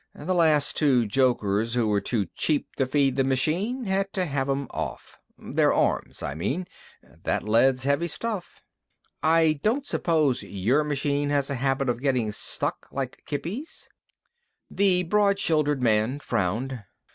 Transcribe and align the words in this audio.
"The 0.15 0.33
last 0.33 0.75
two 0.75 1.05
jokers 1.05 1.75
who 1.75 1.87
were 1.87 2.01
too 2.01 2.25
cheap 2.33 2.75
to 2.77 2.87
feed 2.87 3.15
the 3.17 3.23
machine 3.23 3.83
had 3.85 4.11
to 4.13 4.25
have 4.25 4.49
'em 4.49 4.65
off. 4.71 5.19
Their 5.37 5.71
arms, 5.71 6.23
I 6.23 6.33
mean. 6.33 6.65
That 7.03 7.43
lead's 7.43 7.83
heavy 7.83 8.07
stuff." 8.07 8.63
"I 9.21 9.59
don't 9.61 9.85
suppose 9.85 10.41
your 10.41 10.83
machine 10.83 11.29
has 11.29 11.51
a 11.51 11.53
habit 11.55 11.87
of 11.87 12.01
getting 12.01 12.31
stuck, 12.31 12.87
like 12.91 13.21
Kippy's?" 13.27 13.89
The 14.71 15.03
broad 15.03 15.37
shouldered 15.37 15.83
man 15.83 16.17
frowned. 16.19 16.83